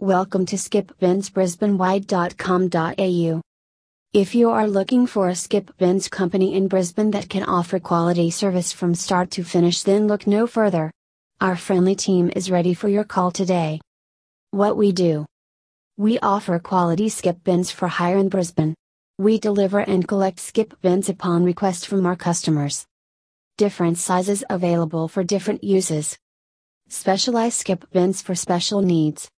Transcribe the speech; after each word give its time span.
Welcome 0.00 0.46
to 0.46 0.54
skipbinsbrisbanewide.com.au. 0.54 3.40
If 4.12 4.32
you 4.32 4.50
are 4.50 4.68
looking 4.68 5.08
for 5.08 5.28
a 5.28 5.34
skip 5.34 5.76
bins 5.76 6.06
company 6.06 6.54
in 6.54 6.68
Brisbane 6.68 7.10
that 7.10 7.28
can 7.28 7.42
offer 7.42 7.80
quality 7.80 8.30
service 8.30 8.70
from 8.70 8.94
start 8.94 9.32
to 9.32 9.42
finish, 9.42 9.82
then 9.82 10.06
look 10.06 10.24
no 10.24 10.46
further. 10.46 10.92
Our 11.40 11.56
friendly 11.56 11.96
team 11.96 12.30
is 12.36 12.48
ready 12.48 12.74
for 12.74 12.88
your 12.88 13.02
call 13.02 13.32
today. 13.32 13.80
What 14.52 14.76
we 14.76 14.92
do 14.92 15.26
We 15.96 16.20
offer 16.20 16.60
quality 16.60 17.08
skip 17.08 17.42
bins 17.42 17.72
for 17.72 17.88
hire 17.88 18.18
in 18.18 18.28
Brisbane. 18.28 18.76
We 19.18 19.40
deliver 19.40 19.80
and 19.80 20.06
collect 20.06 20.38
skip 20.38 20.80
bins 20.80 21.08
upon 21.08 21.42
request 21.42 21.88
from 21.88 22.06
our 22.06 22.14
customers. 22.14 22.86
Different 23.56 23.98
sizes 23.98 24.44
available 24.48 25.08
for 25.08 25.24
different 25.24 25.64
uses. 25.64 26.16
Specialized 26.88 27.58
skip 27.58 27.90
bins 27.90 28.22
for 28.22 28.36
special 28.36 28.80
needs. 28.80 29.28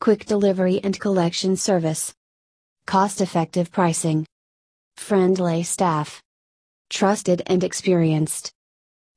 Quick 0.00 0.26
delivery 0.26 0.80
and 0.84 0.98
collection 1.00 1.56
service. 1.56 2.14
Cost 2.86 3.20
effective 3.20 3.72
pricing. 3.72 4.24
Friendly 4.96 5.64
staff. 5.64 6.22
Trusted 6.88 7.42
and 7.46 7.64
experienced. 7.64 8.52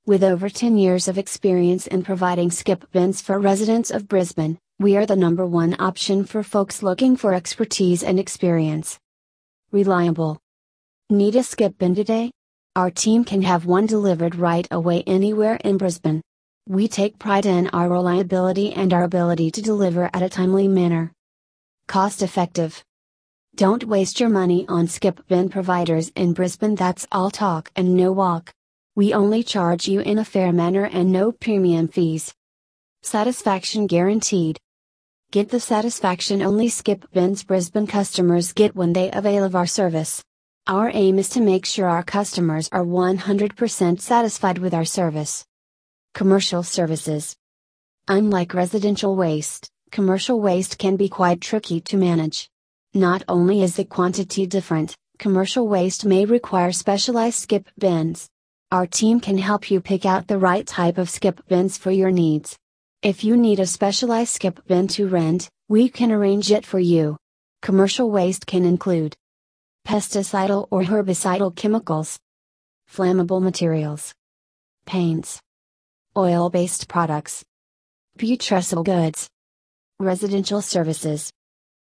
With 0.07 0.23
over 0.23 0.49
10 0.49 0.79
years 0.79 1.07
of 1.07 1.19
experience 1.19 1.85
in 1.85 2.01
providing 2.01 2.49
skip 2.49 2.91
bins 2.91 3.21
for 3.21 3.39
residents 3.39 3.91
of 3.91 4.07
Brisbane, 4.07 4.57
we 4.79 4.97
are 4.97 5.05
the 5.05 5.15
number 5.15 5.45
one 5.45 5.75
option 5.77 6.25
for 6.25 6.41
folks 6.41 6.81
looking 6.81 7.15
for 7.15 7.35
expertise 7.35 8.01
and 8.01 8.19
experience. 8.19 8.97
Reliable. 9.71 10.39
Need 11.11 11.35
a 11.35 11.43
skip 11.43 11.77
bin 11.77 11.93
today? 11.93 12.31
Our 12.75 12.89
team 12.89 13.23
can 13.23 13.43
have 13.43 13.67
one 13.67 13.85
delivered 13.85 14.35
right 14.35 14.67
away 14.71 15.03
anywhere 15.05 15.59
in 15.63 15.77
Brisbane. 15.77 16.23
We 16.69 16.87
take 16.87 17.17
pride 17.17 17.47
in 17.47 17.69
our 17.69 17.89
reliability 17.89 18.71
and 18.71 18.93
our 18.93 19.03
ability 19.03 19.49
to 19.51 19.63
deliver 19.63 20.11
at 20.13 20.21
a 20.21 20.29
timely 20.29 20.67
manner. 20.67 21.11
Cost 21.87 22.21
effective. 22.21 22.83
Don't 23.55 23.85
waste 23.85 24.19
your 24.19 24.29
money 24.29 24.67
on 24.69 24.85
skip 24.85 25.27
bin 25.27 25.49
providers 25.49 26.11
in 26.15 26.33
Brisbane, 26.33 26.75
that's 26.75 27.07
all 27.11 27.31
talk 27.31 27.71
and 27.75 27.97
no 27.97 28.11
walk. 28.11 28.53
We 28.95 29.11
only 29.11 29.41
charge 29.41 29.87
you 29.87 30.01
in 30.01 30.19
a 30.19 30.25
fair 30.25 30.53
manner 30.53 30.85
and 30.85 31.11
no 31.11 31.31
premium 31.31 31.87
fees. 31.87 32.31
Satisfaction 33.01 33.87
guaranteed. 33.87 34.59
Get 35.31 35.49
the 35.49 35.59
satisfaction 35.59 36.43
only 36.43 36.69
skip 36.69 37.11
bins 37.11 37.43
Brisbane 37.43 37.87
customers 37.87 38.53
get 38.53 38.75
when 38.75 38.93
they 38.93 39.09
avail 39.09 39.43
of 39.43 39.55
our 39.55 39.65
service. 39.65 40.23
Our 40.67 40.91
aim 40.93 41.17
is 41.17 41.29
to 41.29 41.41
make 41.41 41.65
sure 41.65 41.87
our 41.87 42.03
customers 42.03 42.69
are 42.71 42.85
100% 42.85 43.99
satisfied 43.99 44.59
with 44.59 44.75
our 44.75 44.85
service. 44.85 45.43
Commercial 46.13 46.61
services. 46.61 47.37
Unlike 48.07 48.53
residential 48.53 49.15
waste, 49.15 49.71
commercial 49.91 50.41
waste 50.41 50.77
can 50.77 50.97
be 50.97 51.07
quite 51.07 51.39
tricky 51.39 51.79
to 51.81 51.95
manage. 51.95 52.49
Not 52.93 53.23
only 53.29 53.63
is 53.63 53.77
the 53.77 53.85
quantity 53.85 54.45
different, 54.45 54.95
commercial 55.19 55.69
waste 55.69 56.05
may 56.05 56.25
require 56.25 56.73
specialized 56.73 57.39
skip 57.39 57.69
bins. 57.77 58.29
Our 58.71 58.85
team 58.85 59.21
can 59.21 59.37
help 59.37 59.71
you 59.71 59.79
pick 59.79 60.05
out 60.05 60.27
the 60.27 60.37
right 60.37 60.67
type 60.67 60.97
of 60.97 61.09
skip 61.09 61.41
bins 61.47 61.77
for 61.77 61.91
your 61.91 62.11
needs. 62.11 62.57
If 63.01 63.23
you 63.23 63.37
need 63.37 63.59
a 63.59 63.65
specialized 63.65 64.33
skip 64.33 64.67
bin 64.67 64.89
to 64.89 65.07
rent, 65.07 65.49
we 65.69 65.87
can 65.87 66.11
arrange 66.11 66.51
it 66.51 66.65
for 66.65 66.79
you. 66.79 67.17
Commercial 67.61 68.11
waste 68.11 68.45
can 68.45 68.65
include 68.65 69.15
pesticidal 69.87 70.67
or 70.71 70.83
herbicidal 70.83 71.55
chemicals, 71.55 72.19
flammable 72.93 73.41
materials, 73.41 74.13
paints, 74.85 75.41
oil 76.17 76.49
based 76.49 76.89
products, 76.89 77.45
putrescible 78.17 78.83
goods, 78.83 79.29
residential 79.97 80.61
services. 80.61 81.31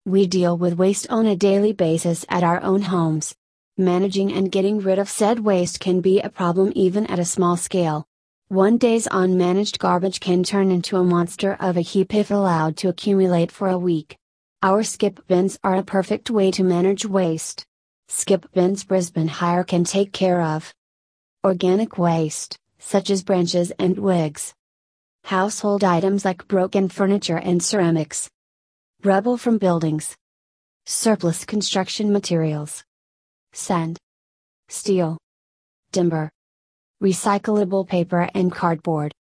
We 0.05 0.25
deal 0.25 0.57
with 0.57 0.77
waste 0.77 1.07
on 1.09 1.27
a 1.27 1.35
daily 1.35 1.71
basis 1.71 2.25
at 2.27 2.43
our 2.43 2.61
own 2.61 2.81
homes. 2.83 3.35
Managing 3.77 4.33
and 4.33 4.51
getting 4.51 4.79
rid 4.79 4.97
of 4.97 5.07
said 5.07 5.41
waste 5.41 5.79
can 5.79 6.01
be 6.01 6.19
a 6.19 6.29
problem 6.29 6.71
even 6.75 7.05
at 7.05 7.19
a 7.19 7.25
small 7.25 7.57
scale. 7.57 8.07
One 8.47 8.79
day's 8.79 9.07
unmanaged 9.07 9.77
garbage 9.77 10.19
can 10.19 10.43
turn 10.43 10.71
into 10.71 10.97
a 10.97 11.03
monster 11.03 11.55
of 11.59 11.77
a 11.77 11.81
heap 11.81 12.15
if 12.15 12.31
allowed 12.31 12.77
to 12.77 12.89
accumulate 12.89 13.51
for 13.51 13.67
a 13.67 13.77
week. 13.77 14.17
Our 14.63 14.81
skip 14.81 15.27
bins 15.27 15.59
are 15.63 15.75
a 15.75 15.83
perfect 15.83 16.31
way 16.31 16.49
to 16.51 16.63
manage 16.63 17.05
waste. 17.05 17.65
Skip 18.07 18.51
bins 18.51 18.83
Brisbane 18.83 19.27
Hire 19.27 19.63
can 19.63 19.83
take 19.83 20.11
care 20.11 20.41
of 20.41 20.73
organic 21.43 21.99
waste 21.99 22.57
such 22.79 23.09
as 23.09 23.23
branches 23.23 23.71
and 23.79 23.95
twigs. 23.95 24.53
Household 25.23 25.83
items 25.83 26.23
like 26.23 26.47
broken 26.47 26.89
furniture 26.89 27.37
and 27.37 27.61
ceramics. 27.61 28.29
Rubble 29.03 29.37
from 29.37 29.57
buildings. 29.57 30.15
Surplus 30.85 31.45
construction 31.45 32.11
materials. 32.13 32.83
Sand. 33.53 33.97
Steel. 34.69 35.17
Timber. 35.91 36.29
Recyclable 37.03 37.87
paper 37.87 38.29
and 38.33 38.51
cardboard. 38.51 39.13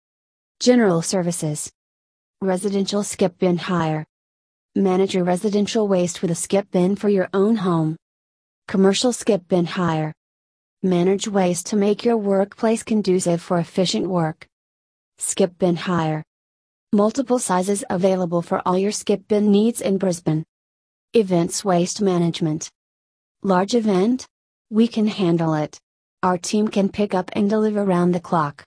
General 0.59 1.01
services. 1.01 1.71
Residential 2.41 3.03
skip 3.03 3.37
bin 3.39 3.57
hire. 3.57 4.05
Manage 4.75 5.15
your 5.15 5.23
residential 5.23 5.87
waste 5.87 6.21
with 6.21 6.31
a 6.31 6.35
skip 6.35 6.69
bin 6.71 6.95
for 6.95 7.09
your 7.09 7.29
own 7.33 7.55
home. 7.55 7.95
Commercial 8.67 9.13
skip 9.13 9.47
bin 9.47 9.65
hire. 9.65 10.13
Manage 10.85 11.27
ways 11.27 11.63
to 11.63 11.75
make 11.75 12.05
your 12.05 12.15
workplace 12.15 12.83
conducive 12.83 13.41
for 13.41 13.57
efficient 13.57 14.05
work. 14.05 14.45
Skip 15.17 15.57
bin 15.57 15.75
hire. 15.75 16.21
Multiple 16.93 17.39
sizes 17.39 17.83
available 17.89 18.43
for 18.43 18.61
all 18.67 18.77
your 18.77 18.91
skip 18.91 19.27
bin 19.27 19.49
needs 19.49 19.81
in 19.81 19.97
Brisbane. 19.97 20.43
Events 21.13 21.65
waste 21.65 22.03
management. 22.03 22.69
Large 23.41 23.73
event? 23.73 24.27
We 24.69 24.87
can 24.87 25.07
handle 25.07 25.55
it. 25.55 25.79
Our 26.21 26.37
team 26.37 26.67
can 26.67 26.89
pick 26.89 27.15
up 27.15 27.31
and 27.33 27.49
deliver 27.49 27.83
round 27.83 28.13
the 28.13 28.19
clock. 28.19 28.63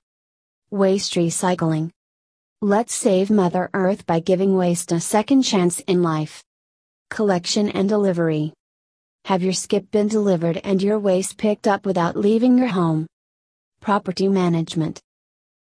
Waste 0.73 1.15
recycling. 1.15 1.91
Let's 2.61 2.97
save 2.97 3.31
Mother 3.31 3.71
Earth 3.75 4.07
by 4.07 4.19
giving 4.19 4.57
waste 4.57 4.91
a 4.91 4.99
second 4.99 5.43
chance 5.43 5.79
in 5.87 6.03
life. 6.03 6.43
Collection 7.11 7.69
and 7.69 7.89
delivery. 7.89 8.55
Have 9.29 9.43
your 9.43 9.53
skip 9.53 9.91
bin 9.91 10.09
delivered 10.09 10.57
and 10.65 10.83
your 10.83 10.99
waste 10.99 11.37
picked 11.37 11.69
up 11.69 11.85
without 11.85 12.17
leaving 12.17 12.57
your 12.57 12.69
home. 12.69 13.07
Property 13.79 14.27
management. 14.27 15.03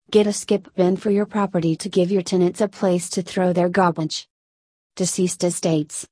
Get 0.08 0.28
a 0.28 0.32
skip 0.32 0.72
bin 0.76 0.96
for 0.96 1.10
your 1.10 1.26
property 1.26 1.74
to 1.74 1.88
give 1.88 2.12
your 2.12 2.22
tenants 2.22 2.60
a 2.60 2.68
place 2.68 3.10
to 3.10 3.22
throw 3.22 3.52
their 3.52 3.68
garbage. 3.68 4.28
Deceased 4.94 5.42
estates. 5.42 6.06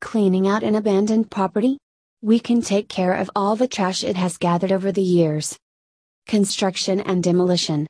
Cleaning 0.00 0.48
out 0.48 0.64
an 0.64 0.74
abandoned 0.74 1.30
property? 1.30 1.78
We 2.22 2.40
can 2.40 2.60
take 2.60 2.88
care 2.88 3.14
of 3.14 3.30
all 3.36 3.54
the 3.54 3.68
trash 3.68 4.02
it 4.02 4.16
has 4.16 4.36
gathered 4.36 4.72
over 4.72 4.90
the 4.90 5.00
years. 5.00 5.56
Construction 6.26 6.98
and 7.02 7.22
demolition. 7.22 7.86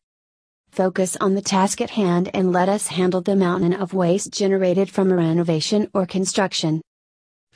Focus 0.72 1.16
on 1.22 1.34
the 1.34 1.40
task 1.40 1.80
at 1.80 1.88
hand 1.88 2.28
and 2.34 2.52
let 2.52 2.68
us 2.68 2.88
handle 2.88 3.22
the 3.22 3.34
mountain 3.34 3.72
of 3.72 3.94
waste 3.94 4.30
generated 4.30 4.90
from 4.90 5.10
a 5.10 5.16
renovation 5.16 5.88
or 5.94 6.04
construction 6.04 6.82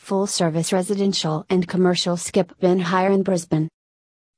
full 0.05 0.27
service 0.27 0.71
residential 0.71 1.47
and 1.49 1.67
commercial 1.67 2.15
skip 2.19 2.53
bin 2.61 2.79
hire 2.79 3.11
in 3.11 3.23
Brisbane. 3.23 3.71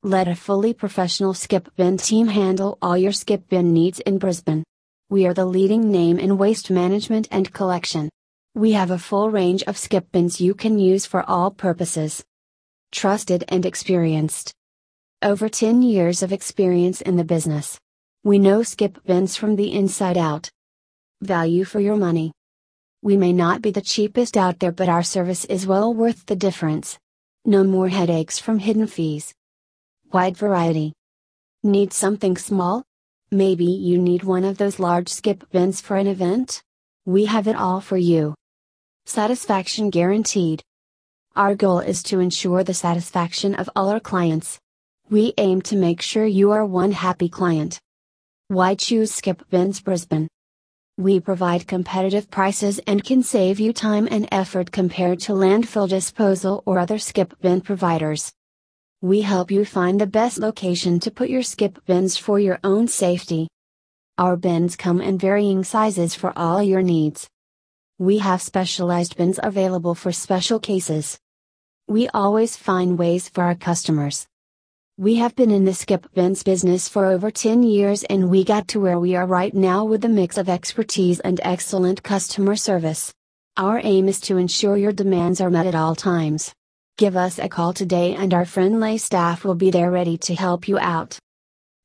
Let 0.05 0.29
a 0.29 0.37
fully 0.37 0.73
professional 0.73 1.35
skip 1.35 1.75
bin 1.75 1.97
team 1.97 2.29
handle 2.29 2.79
all 2.81 2.97
your 2.97 3.11
skip 3.11 3.49
bin 3.49 3.73
needs 3.73 3.99
in 3.99 4.19
Brisbane. 4.19 4.63
We 5.11 5.27
are 5.27 5.35
the 5.35 5.45
leading 5.45 5.91
name 5.91 6.21
in 6.21 6.39
waste 6.39 6.71
management 6.71 7.27
and 7.33 7.53
collection. 7.53 8.09
We 8.55 8.73
have 8.73 8.93
a 8.93 8.99
full 8.99 9.29
range 9.29 9.65
of 9.65 9.77
skip 9.77 10.13
bins 10.13 10.41
you 10.41 10.55
can 10.55 10.79
use 10.79 11.05
for 11.05 11.29
all 11.29 11.51
purposes. 11.51 12.25
Trusted 12.93 13.43
and 13.49 13.67
experienced. 13.67 14.53
Over 15.21 15.49
10 15.49 15.83
years 15.83 16.23
of 16.23 16.33
experience 16.33 17.01
in 17.01 17.17
the 17.17 17.25
business. 17.25 17.77
We 18.23 18.39
know 18.39 18.63
skip 18.63 19.05
bins 19.05 19.35
from 19.35 19.57
the 19.57 19.73
inside 19.73 20.17
out. 20.17 20.49
Value 21.23 21.65
for 21.65 21.81
your 21.81 21.97
money. 21.97 22.31
We 23.07 23.17
may 23.17 23.33
not 23.33 23.63
be 23.63 23.71
the 23.71 23.81
cheapest 23.81 24.37
out 24.37 24.59
there, 24.59 24.73
but 24.73 24.89
our 24.89 25.05
service 25.05 25.45
is 25.45 25.65
well 25.65 25.95
worth 25.95 26.27
the 26.27 26.35
difference. 26.35 26.99
No 27.45 27.63
more 27.63 27.87
headaches 27.87 28.41
from 28.41 28.59
hidden 28.59 28.89
fees. 28.89 29.33
Wide 30.13 30.37
variety. 30.37 30.93
Need 31.63 31.93
something 31.93 32.37
small? 32.37 32.83
Maybe 33.31 33.65
you 33.65 33.97
need 33.97 34.25
one 34.25 34.43
of 34.43 34.59
those 34.59 34.81
large 34.81 35.09
skip 35.09 35.49
bins 35.53 35.81
for 35.81 35.97
an 35.97 36.09
event? 36.09 36.65
We 37.05 37.27
have 37.27 37.47
it 37.47 37.55
all 37.55 37.81
for 37.81 37.97
you. 37.97 38.35
Satisfaction 39.05 39.91
guaranteed. 39.91 40.65
Our 41.37 41.55
goal 41.55 41.79
is 41.79 42.03
to 42.09 42.19
ensure 42.19 42.65
the 42.65 42.75
satisfaction 42.75 43.55
of 43.55 43.71
all 43.77 43.89
our 43.89 44.01
clients. 44.01 44.59
We 45.09 45.33
aim 45.39 45.63
to 45.63 45.77
make 45.77 46.03
sure 46.03 46.27
you 46.27 46.51
are 46.51 46.67
one 46.67 46.91
happy 46.91 47.29
client. 47.29 47.79
Why 48.49 48.75
choose 48.75 49.15
Skip 49.15 49.49
Bins 49.49 49.81
Brisbane? 49.81 50.27
We 50.99 51.21
provide 51.21 51.67
competitive 51.67 52.31
prices 52.31 52.79
and 52.87 53.05
can 53.05 53.23
save 53.23 53.61
you 53.61 53.75
time 53.75 54.09
and 54.11 54.27
effort 54.33 54.73
compared 54.73 55.21
to 55.21 55.33
landfill 55.33 55.87
disposal 55.87 56.63
or 56.65 56.79
other 56.79 56.99
skip 56.99 57.39
bin 57.43 57.61
providers. 57.61 58.33
We 59.03 59.21
help 59.21 59.51
you 59.51 59.67
find 59.67 60.01
the 60.01 60.07
best 60.07 60.39
location 60.39 60.99
to 61.01 61.11
put 61.11 61.29
your 61.29 61.43
skip 61.43 61.85
bins 61.85 62.17
for 62.17 62.41
your 62.41 62.59
own 62.65 62.89
safety. 62.89 63.47
Our 64.17 64.39
bins 64.39 64.75
come 64.75 65.03
in 65.03 65.19
varying 65.19 65.65
sizes 65.65 66.15
for 66.15 66.33
all 66.35 66.63
your 66.63 66.81
needs. 66.81 67.29
We 67.99 68.17
have 68.19 68.41
specialized 68.41 69.19
bins 69.19 69.39
available 69.43 69.95
for 69.95 70.13
special 70.13 70.59
cases. 70.59 71.19
We 71.87 72.09
always 72.09 72.57
find 72.57 72.99
ways 72.99 73.29
for 73.29 73.45
our 73.45 73.55
customers. 73.55 74.27
We 74.99 75.17
have 75.17 75.37
been 75.37 75.51
in 75.51 75.67
the 75.67 75.75
skip 75.75 76.07
bins 76.15 76.43
business 76.43 76.89
for 76.89 77.05
over 77.05 77.31
10 77.31 77.63
years 77.63 78.03
and 78.05 78.31
we 78.31 78.45
got 78.45 78.67
to 78.69 78.81
where 78.81 78.99
we 78.99 79.15
are 79.15 79.27
right 79.27 79.53
now 79.53 79.85
with 79.85 80.03
a 80.07 80.09
mix 80.09 80.39
of 80.39 80.49
expertise 80.49 81.21
and 81.21 81.39
excellent 81.45 82.03
customer 82.03 82.57
service. 82.57 83.13
Our 83.59 83.79
aim 83.85 84.09
is 84.09 84.21
to 84.21 84.39
ensure 84.39 84.79
your 84.79 84.93
demands 84.93 85.43
are 85.43 85.51
met 85.51 85.67
at 85.67 85.75
all 85.75 85.95
times. 85.95 86.51
Give 86.97 87.15
us 87.15 87.39
a 87.39 87.47
call 87.47 87.75
today 87.75 88.15
and 88.15 88.33
our 88.33 88.47
friendly 88.47 88.97
staff 88.97 89.45
will 89.45 89.55
be 89.55 89.71
there 89.71 89.91
ready 89.91 90.17
to 90.17 90.35
help 90.35 90.67
you 90.67 90.79
out. 90.79 91.19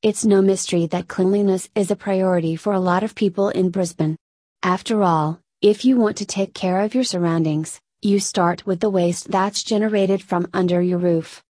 It's 0.02 0.24
no 0.24 0.42
mystery 0.42 0.86
that 0.86 1.10
cleanliness 1.10 1.68
is 1.75 1.92
a 1.92 1.98
priority 1.98 2.56
for 2.56 2.72
a 2.72 2.80
lot 2.80 3.04
of 3.04 3.14
people 3.14 3.50
in 3.50 3.72
Brisbane. 3.72 4.16
After 4.64 5.04
all, 5.04 5.42
if 5.62 5.84
you 5.84 5.98
want 5.98 6.16
to 6.19 6.25
take 6.25 6.54
care 6.54 6.80
of 6.80 6.96
your 6.96 7.04
surroundings, 7.04 7.78
you 8.02 8.22
start 8.22 8.66
with 8.66 8.80
the 8.80 8.90
waste 8.90 9.30
that's 9.30 9.64
generated 9.64 10.24
from 10.24 10.48
under 10.54 10.81
your 10.81 11.00
roof. 11.00 11.44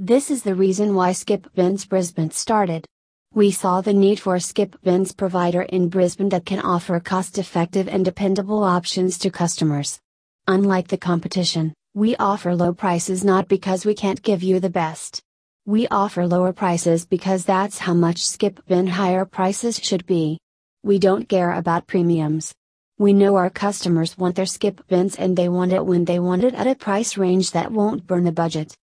This 0.00 0.30
is 0.30 0.44
the 0.44 0.54
reason 0.54 0.94
why 0.94 1.10
Skip 1.10 1.52
Bins 1.56 1.84
Brisbane 1.84 2.30
started. 2.30 2.86
We 3.34 3.50
saw 3.50 3.80
the 3.80 3.92
need 3.92 4.20
for 4.20 4.36
a 4.36 4.40
skip 4.40 4.80
bins 4.80 5.10
provider 5.10 5.62
in 5.62 5.88
Brisbane 5.88 6.28
that 6.28 6.46
can 6.46 6.60
offer 6.60 7.00
cost 7.00 7.36
effective 7.36 7.88
and 7.88 8.04
dependable 8.04 8.62
options 8.62 9.18
to 9.18 9.30
customers. 9.30 9.98
Unlike 10.46 10.86
the 10.86 10.98
competition, 10.98 11.74
we 11.94 12.14
offer 12.14 12.54
low 12.54 12.72
prices 12.72 13.24
not 13.24 13.48
because 13.48 13.84
we 13.84 13.92
can't 13.92 14.22
give 14.22 14.40
you 14.40 14.60
the 14.60 14.70
best. 14.70 15.20
We 15.66 15.88
offer 15.88 16.28
lower 16.28 16.52
prices 16.52 17.04
because 17.04 17.44
that's 17.44 17.78
how 17.78 17.94
much 17.94 18.24
skip 18.24 18.64
bin 18.68 18.86
hire 18.86 19.24
prices 19.24 19.80
should 19.82 20.06
be. 20.06 20.38
We 20.84 21.00
don't 21.00 21.28
care 21.28 21.50
about 21.50 21.88
premiums. 21.88 22.54
We 22.98 23.12
know 23.14 23.34
our 23.34 23.50
customers 23.50 24.16
want 24.16 24.36
their 24.36 24.46
skip 24.46 24.86
bins 24.86 25.16
and 25.16 25.36
they 25.36 25.48
want 25.48 25.72
it 25.72 25.84
when 25.84 26.04
they 26.04 26.20
want 26.20 26.44
it 26.44 26.54
at 26.54 26.68
a 26.68 26.76
price 26.76 27.16
range 27.16 27.50
that 27.50 27.72
won't 27.72 28.06
burn 28.06 28.22
the 28.22 28.30
budget. 28.30 28.76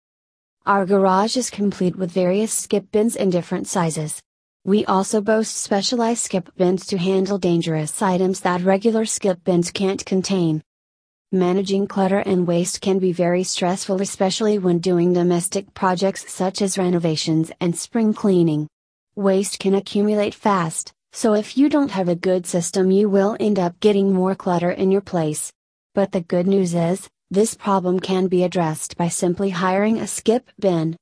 Our 0.68 0.88
garage 0.88 1.38
is 1.38 1.52
complete 1.52 1.96
with 1.96 2.10
various 2.10 2.52
skip 2.52 2.92
bins 2.92 3.16
in 3.16 3.30
different 3.30 3.68
sizes. 3.68 4.20
We 4.64 4.84
also 4.86 5.22
boast 5.22 5.58
specialized 5.58 6.24
skip 6.24 6.50
bins 6.58 6.88
to 6.88 6.98
handle 6.98 7.38
dangerous 7.38 8.02
items 8.02 8.40
that 8.40 8.64
regular 8.64 9.06
skip 9.06 9.44
bins 9.44 9.70
can't 9.70 10.04
contain. 10.04 10.64
Managing 11.32 11.86
clutter 11.86 12.18
and 12.18 12.48
waste 12.48 12.82
can 12.82 12.98
be 12.98 13.12
very 13.12 13.44
stressful, 13.44 14.02
especially 14.02 14.58
when 14.58 14.80
doing 14.80 15.14
domestic 15.14 15.72
projects 15.76 16.34
such 16.34 16.64
as 16.64 16.80
renovations 16.80 17.52
and 17.62 17.78
spring 17.78 18.12
cleaning. 18.12 18.68
Waste 19.16 19.60
can 19.60 19.76
accumulate 19.76 20.34
fast, 20.34 20.92
so 21.14 21.36
if 21.36 21.60
you 21.60 21.70
don't 21.70 21.92
have 21.92 22.10
a 22.10 22.16
good 22.16 22.48
system, 22.48 22.90
you 22.90 23.08
will 23.08 23.38
end 23.40 23.60
up 23.60 23.80
getting 23.82 24.12
more 24.12 24.34
clutter 24.34 24.72
in 24.72 24.90
your 24.90 25.02
place. 25.02 25.52
But 25.94 26.12
the 26.12 26.22
good 26.22 26.48
news 26.48 26.74
is, 26.74 27.08
this 27.36 27.54
problem 27.54 28.00
can 28.00 28.28
be 28.28 28.46
addressed 28.46 28.96
by 28.96 29.10
simply 29.10 29.50
hiring 29.50 30.00
a 30.00 30.08
skip 30.08 30.50
bin. 30.58 30.96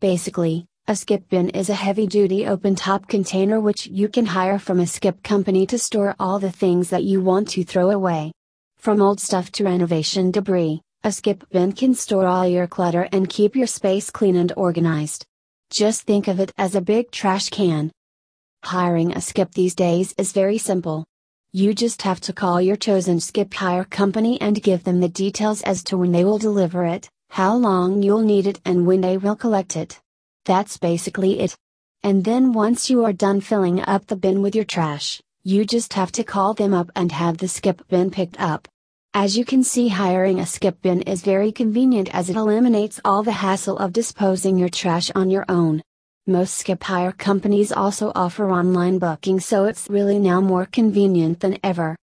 Basically, 0.00 0.66
a 0.88 0.96
skip 0.96 1.28
bin 1.28 1.48
is 1.50 1.70
a 1.70 1.74
heavy 1.74 2.08
duty 2.08 2.44
open 2.44 2.74
top 2.74 3.06
container 3.06 3.60
which 3.60 3.86
you 3.86 4.08
can 4.08 4.26
hire 4.26 4.58
from 4.58 4.80
a 4.80 4.86
skip 4.88 5.22
company 5.22 5.64
to 5.66 5.78
store 5.78 6.16
all 6.18 6.40
the 6.40 6.50
things 6.50 6.90
that 6.90 7.04
you 7.04 7.20
want 7.20 7.48
to 7.50 7.62
throw 7.62 7.90
away. 7.90 8.32
From 8.76 9.00
old 9.00 9.20
stuff 9.20 9.52
to 9.52 9.64
renovation 9.64 10.32
debris, 10.32 10.82
a 11.04 11.12
skip 11.12 11.48
bin 11.50 11.70
can 11.70 11.94
store 11.94 12.26
all 12.26 12.48
your 12.48 12.66
clutter 12.66 13.08
and 13.12 13.28
keep 13.28 13.54
your 13.54 13.68
space 13.68 14.10
clean 14.10 14.34
and 14.34 14.52
organized. 14.56 15.24
Just 15.70 16.02
think 16.02 16.26
of 16.26 16.40
it 16.40 16.52
as 16.58 16.74
a 16.74 16.80
big 16.80 17.12
trash 17.12 17.48
can. 17.48 17.92
Hiring 18.64 19.12
a 19.12 19.20
skip 19.20 19.52
these 19.52 19.76
days 19.76 20.16
is 20.18 20.32
very 20.32 20.58
simple. 20.58 21.04
You 21.56 21.72
just 21.72 22.02
have 22.02 22.20
to 22.20 22.34
call 22.34 22.60
your 22.60 22.76
chosen 22.76 23.18
skip 23.18 23.54
hire 23.54 23.84
company 23.84 24.38
and 24.42 24.62
give 24.62 24.84
them 24.84 25.00
the 25.00 25.08
details 25.08 25.62
as 25.62 25.82
to 25.84 25.96
when 25.96 26.12
they 26.12 26.22
will 26.22 26.36
deliver 26.36 26.84
it, 26.84 27.08
how 27.30 27.56
long 27.56 28.02
you'll 28.02 28.20
need 28.20 28.46
it, 28.46 28.60
and 28.66 28.86
when 28.86 29.00
they 29.00 29.16
will 29.16 29.36
collect 29.36 29.74
it. 29.74 29.98
That's 30.44 30.76
basically 30.76 31.40
it. 31.40 31.56
And 32.02 32.22
then 32.22 32.52
once 32.52 32.90
you 32.90 33.06
are 33.06 33.12
done 33.14 33.40
filling 33.40 33.80
up 33.80 34.06
the 34.06 34.16
bin 34.16 34.42
with 34.42 34.54
your 34.54 34.66
trash, 34.66 35.22
you 35.44 35.64
just 35.64 35.94
have 35.94 36.12
to 36.12 36.24
call 36.24 36.52
them 36.52 36.74
up 36.74 36.90
and 36.94 37.10
have 37.10 37.38
the 37.38 37.48
skip 37.48 37.88
bin 37.88 38.10
picked 38.10 38.38
up. 38.38 38.68
As 39.14 39.38
you 39.38 39.46
can 39.46 39.64
see, 39.64 39.88
hiring 39.88 40.40
a 40.40 40.44
skip 40.44 40.82
bin 40.82 41.00
is 41.00 41.22
very 41.22 41.52
convenient 41.52 42.14
as 42.14 42.28
it 42.28 42.36
eliminates 42.36 43.00
all 43.02 43.22
the 43.22 43.32
hassle 43.32 43.78
of 43.78 43.94
disposing 43.94 44.58
your 44.58 44.68
trash 44.68 45.10
on 45.14 45.30
your 45.30 45.46
own. 45.48 45.82
Most 46.28 46.54
skip 46.54 46.82
hire 46.82 47.12
companies 47.12 47.70
also 47.70 48.10
offer 48.16 48.50
online 48.50 48.98
booking, 48.98 49.38
so 49.38 49.66
it's 49.66 49.88
really 49.88 50.18
now 50.18 50.40
more 50.40 50.66
convenient 50.66 51.38
than 51.38 51.56
ever. 51.62 51.94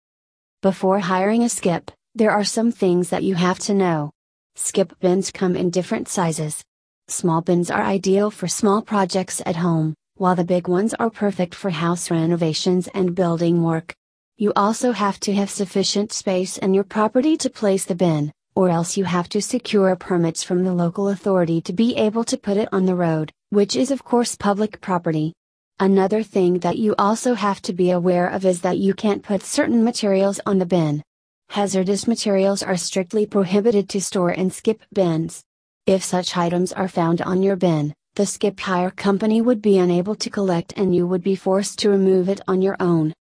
Before 0.61 0.99
hiring 0.99 1.43
a 1.43 1.49
skip, 1.49 1.91
there 2.15 2.31
are 2.31 2.45
some 2.45 2.71
things 2.71 3.09
that 3.09 3.23
you 3.23 3.35
have 3.35 3.59
to 3.59 3.73
know. 3.73 4.11
Skip 4.55 4.97
bins 5.01 5.29
come 5.29 5.57
in 5.57 5.69
different 5.69 6.07
sizes. 6.07 6.63
Small 7.09 7.41
bins 7.41 7.69
are 7.69 7.83
ideal 7.83 8.31
for 8.31 8.47
small 8.47 8.81
projects 8.81 9.41
at 9.45 9.57
home, 9.57 9.93
while 10.15 10.35
the 10.35 10.45
big 10.45 10.69
ones 10.69 10.93
are 10.93 11.09
perfect 11.09 11.53
for 11.53 11.69
house 11.69 12.09
renovations 12.09 12.87
and 12.93 13.15
building 13.15 13.61
work. 13.61 13.93
You 14.37 14.53
also 14.55 14.93
have 14.93 15.19
to 15.21 15.33
have 15.33 15.49
sufficient 15.49 16.13
space 16.13 16.57
in 16.57 16.73
your 16.73 16.85
property 16.85 17.35
to 17.35 17.49
place 17.49 17.83
the 17.83 17.95
bin, 17.95 18.31
or 18.55 18.69
else 18.69 18.95
you 18.95 19.03
have 19.03 19.27
to 19.29 19.41
secure 19.41 19.93
permits 19.97 20.43
from 20.43 20.63
the 20.63 20.73
local 20.73 21.09
authority 21.09 21.59
to 21.59 21.73
be 21.73 21.97
able 21.97 22.23
to 22.23 22.37
put 22.37 22.55
it 22.55 22.69
on 22.71 22.85
the 22.85 22.95
road, 22.95 23.33
which 23.53 23.75
is 23.75 23.91
of 23.91 24.03
course 24.03 24.35
public 24.35 24.81
property. 24.81 25.31
Another 25.79 26.23
thing 26.23 26.57
that 26.59 26.79
you 26.79 26.95
also 26.97 27.35
have 27.35 27.61
to 27.61 27.71
be 27.71 27.91
aware 27.91 28.27
of 28.27 28.45
is 28.45 28.61
that 28.61 28.79
you 28.79 28.95
can't 28.95 29.21
put 29.21 29.44
certain 29.44 29.83
materials 29.83 30.39
on 30.47 30.57
the 30.57 30.65
bin. 30.65 31.03
Hazardous 31.50 32.07
materials 32.07 32.63
are 32.63 32.75
strictly 32.75 33.27
prohibited 33.27 33.88
to 33.89 34.01
store 34.01 34.31
in 34.31 34.50
skip 34.50 34.81
bins. 34.91 35.44
If 35.85 36.03
such 36.03 36.35
items 36.35 36.73
are 36.73 36.88
found 36.88 37.21
on 37.21 37.44
your 37.44 37.55
bin, 37.55 37.94
the 38.15 38.25
skip 38.25 38.59
hire 38.59 38.89
company 38.89 39.39
would 39.39 39.61
be 39.61 39.77
unable 39.77 40.15
to 40.15 40.31
collect 40.31 40.73
and 40.75 40.95
you 40.95 41.06
would 41.06 41.23
be 41.23 41.35
forced 41.35 41.77
to 41.79 41.91
remove 41.91 42.29
it 42.29 42.41
on 42.47 42.63
your 42.63 42.77
own. 42.79 43.13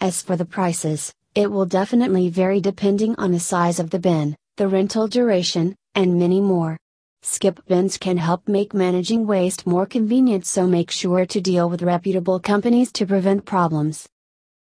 As 0.00 0.22
for 0.22 0.36
the 0.36 0.44
prices, 0.44 1.12
it 1.34 1.50
will 1.50 1.66
definitely 1.66 2.28
vary 2.28 2.60
depending 2.60 3.16
on 3.16 3.32
the 3.32 3.40
size 3.40 3.80
of 3.80 3.90
the 3.90 3.98
bin, 3.98 4.36
the 4.58 4.68
rental 4.68 5.08
duration, 5.08 5.74
and 5.96 6.16
many 6.16 6.40
more. 6.40 6.76
Skip 7.28 7.66
bins 7.66 7.98
can 7.98 8.18
help 8.18 8.46
make 8.46 8.72
managing 8.72 9.26
waste 9.26 9.66
more 9.66 9.84
convenient, 9.84 10.46
so 10.46 10.64
make 10.64 10.92
sure 10.92 11.26
to 11.26 11.40
deal 11.40 11.68
with 11.68 11.82
reputable 11.82 12.38
companies 12.38 12.92
to 12.92 13.04
prevent 13.04 13.44
problems. 13.44 14.08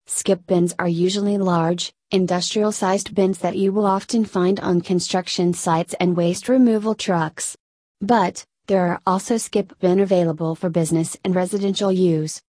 Skip 0.07 0.47
bins 0.47 0.73
are 0.79 0.87
usually 0.87 1.37
large, 1.37 1.91
industrial 2.11 2.71
sized 2.71 3.13
bins 3.13 3.39
that 3.39 3.57
you 3.57 3.73
will 3.73 3.85
often 3.85 4.23
find 4.23 4.61
on 4.61 4.79
construction 4.79 5.53
sites 5.53 5.95
and 5.99 6.15
waste 6.15 6.47
removal 6.47 6.95
trucks. 6.95 7.57
But, 7.99 8.45
there 8.67 8.87
are 8.87 9.01
also 9.05 9.35
skip 9.35 9.77
bin 9.79 9.99
available 9.99 10.55
for 10.55 10.69
business 10.69 11.17
and 11.25 11.35
residential 11.35 11.91
use. 11.91 12.41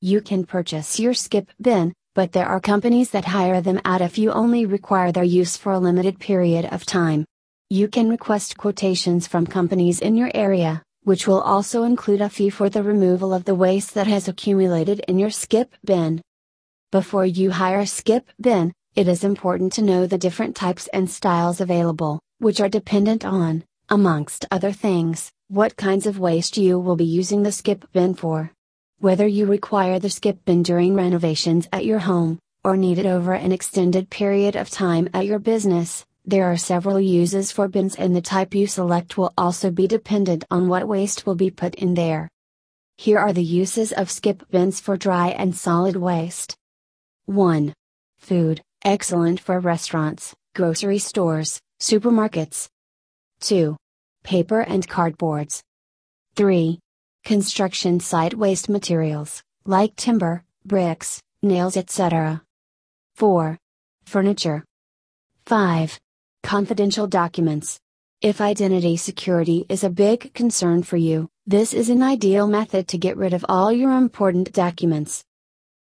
You 0.00 0.22
can 0.22 0.44
purchase 0.44 0.98
your 0.98 1.14
skip 1.14 1.52
bin, 1.62 1.94
but 2.16 2.32
there 2.32 2.48
are 2.48 2.58
companies 2.58 3.10
that 3.10 3.26
hire 3.26 3.60
them 3.60 3.80
out 3.84 4.00
if 4.00 4.18
you 4.18 4.32
only 4.32 4.66
require 4.66 5.12
their 5.12 5.22
use 5.40 5.56
for 5.56 5.70
a 5.70 5.78
limited 5.78 6.18
period 6.18 6.64
of 6.64 6.84
time. 6.84 7.24
You 7.68 7.88
can 7.88 8.08
request 8.08 8.56
quotations 8.56 9.26
from 9.26 9.44
companies 9.44 10.00
in 10.00 10.14
your 10.14 10.30
area, 10.36 10.84
which 11.02 11.26
will 11.26 11.40
also 11.40 11.82
include 11.82 12.20
a 12.20 12.28
fee 12.28 12.48
for 12.48 12.70
the 12.70 12.84
removal 12.84 13.34
of 13.34 13.44
the 13.44 13.56
waste 13.56 13.94
that 13.94 14.06
has 14.06 14.28
accumulated 14.28 15.00
in 15.08 15.18
your 15.18 15.30
skip 15.30 15.74
bin. 15.84 16.22
Before 16.92 17.26
you 17.26 17.50
hire 17.50 17.80
a 17.80 17.86
skip 17.88 18.30
bin, 18.40 18.72
it 18.94 19.08
is 19.08 19.24
important 19.24 19.72
to 19.72 19.82
know 19.82 20.06
the 20.06 20.16
different 20.16 20.54
types 20.54 20.86
and 20.92 21.10
styles 21.10 21.60
available, 21.60 22.20
which 22.38 22.60
are 22.60 22.68
dependent 22.68 23.24
on, 23.24 23.64
amongst 23.88 24.46
other 24.52 24.70
things, 24.70 25.32
what 25.48 25.76
kinds 25.76 26.06
of 26.06 26.20
waste 26.20 26.56
you 26.56 26.78
will 26.78 26.94
be 26.94 27.04
using 27.04 27.42
the 27.42 27.50
skip 27.50 27.84
bin 27.92 28.14
for. 28.14 28.52
Whether 29.00 29.26
you 29.26 29.44
require 29.44 29.98
the 29.98 30.08
skip 30.08 30.44
bin 30.44 30.62
during 30.62 30.94
renovations 30.94 31.66
at 31.72 31.84
your 31.84 31.98
home, 31.98 32.38
or 32.62 32.76
need 32.76 32.98
it 32.98 33.06
over 33.06 33.32
an 33.32 33.50
extended 33.50 34.08
period 34.08 34.54
of 34.54 34.70
time 34.70 35.08
at 35.12 35.26
your 35.26 35.40
business, 35.40 36.04
there 36.28 36.50
are 36.50 36.56
several 36.56 37.00
uses 37.00 37.52
for 37.52 37.68
bins 37.68 37.94
and 37.94 38.14
the 38.14 38.20
type 38.20 38.52
you 38.52 38.66
select 38.66 39.16
will 39.16 39.32
also 39.38 39.70
be 39.70 39.86
dependent 39.86 40.44
on 40.50 40.68
what 40.68 40.88
waste 40.88 41.24
will 41.24 41.36
be 41.36 41.50
put 41.50 41.76
in 41.76 41.94
there. 41.94 42.28
Here 42.98 43.18
are 43.18 43.32
the 43.32 43.44
uses 43.44 43.92
of 43.92 44.10
skip 44.10 44.42
bins 44.50 44.80
for 44.80 44.96
dry 44.96 45.28
and 45.28 45.54
solid 45.54 45.94
waste. 45.94 46.56
1. 47.26 47.72
Food, 48.18 48.60
excellent 48.84 49.38
for 49.38 49.60
restaurants, 49.60 50.34
grocery 50.56 50.98
stores, 50.98 51.60
supermarkets. 51.80 52.66
2. 53.40 53.76
Paper 54.24 54.60
and 54.62 54.88
cardboards. 54.88 55.62
3. 56.34 56.80
Construction 57.24 58.00
site 58.00 58.34
waste 58.34 58.68
materials, 58.68 59.42
like 59.64 59.94
timber, 59.94 60.42
bricks, 60.64 61.20
nails, 61.42 61.76
etc. 61.76 62.42
4. 63.14 63.56
Furniture. 64.04 64.64
5 65.44 66.00
confidential 66.46 67.06
documents. 67.08 67.80
If 68.22 68.40
identity 68.40 68.96
security 68.96 69.66
is 69.68 69.82
a 69.82 69.90
big 69.90 70.32
concern 70.32 70.84
for 70.84 70.96
you, 70.96 71.28
this 71.44 71.74
is 71.74 71.90
an 71.90 72.04
ideal 72.04 72.46
method 72.46 72.86
to 72.88 72.98
get 72.98 73.16
rid 73.16 73.34
of 73.34 73.44
all 73.48 73.72
your 73.72 73.90
important 73.90 74.52
documents. 74.52 75.24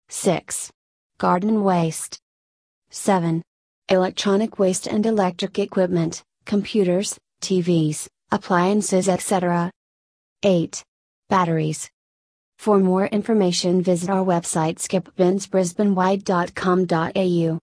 6. 0.09 0.71
Garden 1.19 1.65
waste. 1.65 2.21
7. 2.91 3.43
Electronic 3.89 4.61
waste 4.61 4.87
and 4.87 5.05
electric 5.05 5.59
equipment, 5.59 6.23
computers, 6.47 7.19
TVs, 7.41 8.07
appliances, 8.31 9.09
etc. 9.09 9.69
8. 10.45 10.85
Batteries. 11.29 11.91
For 12.59 12.79
more 12.79 13.07
information, 13.07 13.83
visit 13.83 14.09
our 14.09 14.25
website 14.25 14.79
skipbinsbrisbanewide.com.au. 14.79 17.59